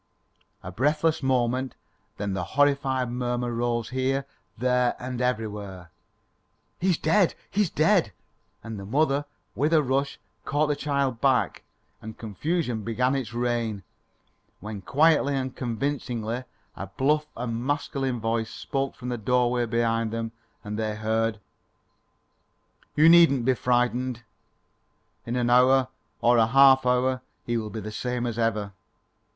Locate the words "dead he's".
6.97-7.69